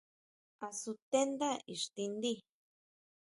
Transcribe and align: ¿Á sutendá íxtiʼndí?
¿Á 0.65 0.69
sutendá 0.81 1.51
íxtiʼndí? 1.73 2.33